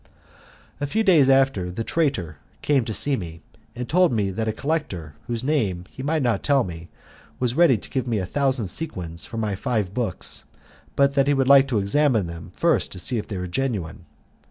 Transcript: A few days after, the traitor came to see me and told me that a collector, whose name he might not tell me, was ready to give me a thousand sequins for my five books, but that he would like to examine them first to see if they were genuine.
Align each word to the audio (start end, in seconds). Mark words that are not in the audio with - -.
A 0.79 0.87
few 0.87 1.03
days 1.03 1.29
after, 1.29 1.69
the 1.69 1.83
traitor 1.83 2.37
came 2.63 2.85
to 2.85 2.91
see 2.91 3.15
me 3.15 3.43
and 3.75 3.87
told 3.87 4.11
me 4.11 4.31
that 4.31 4.47
a 4.47 4.51
collector, 4.51 5.13
whose 5.27 5.43
name 5.43 5.83
he 5.91 6.01
might 6.01 6.23
not 6.23 6.41
tell 6.41 6.63
me, 6.63 6.89
was 7.39 7.53
ready 7.53 7.77
to 7.77 7.87
give 7.91 8.07
me 8.07 8.17
a 8.17 8.25
thousand 8.25 8.65
sequins 8.65 9.25
for 9.27 9.37
my 9.37 9.53
five 9.53 9.93
books, 9.93 10.43
but 10.95 11.13
that 11.13 11.27
he 11.27 11.35
would 11.35 11.47
like 11.47 11.67
to 11.67 11.77
examine 11.77 12.25
them 12.25 12.51
first 12.55 12.91
to 12.93 12.97
see 12.97 13.19
if 13.19 13.27
they 13.27 13.37
were 13.37 13.45
genuine. 13.45 14.07